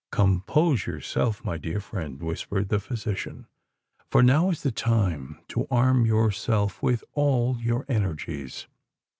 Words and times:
"Compose 0.11 0.87
yourself, 0.87 1.45
my 1.45 1.57
dear 1.59 1.79
friend," 1.79 2.23
whispered 2.23 2.69
the 2.69 2.79
physician: 2.79 3.45
"for 4.09 4.23
now 4.23 4.49
is 4.49 4.63
the 4.63 4.71
time 4.71 5.37
to 5.49 5.67
arm 5.69 6.07
yourself 6.07 6.81
with 6.81 7.03
all 7.13 7.59
your 7.61 7.85
energies!" 7.87 8.65